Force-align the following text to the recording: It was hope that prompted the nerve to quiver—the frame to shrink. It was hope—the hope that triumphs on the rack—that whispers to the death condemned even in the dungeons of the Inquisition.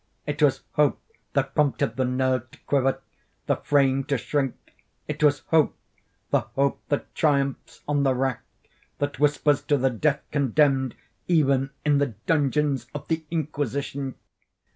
It 0.25 0.41
was 0.41 0.63
hope 0.71 0.99
that 1.33 1.53
prompted 1.53 1.95
the 1.95 2.05
nerve 2.05 2.49
to 2.49 2.59
quiver—the 2.61 3.57
frame 3.57 4.03
to 4.05 4.17
shrink. 4.17 4.55
It 5.07 5.23
was 5.23 5.41
hope—the 5.49 6.39
hope 6.39 6.81
that 6.89 7.13
triumphs 7.13 7.83
on 7.87 8.01
the 8.01 8.15
rack—that 8.15 9.19
whispers 9.19 9.61
to 9.65 9.77
the 9.77 9.91
death 9.91 10.21
condemned 10.31 10.95
even 11.27 11.69
in 11.85 11.99
the 11.99 12.15
dungeons 12.25 12.87
of 12.95 13.09
the 13.09 13.23
Inquisition. 13.29 14.15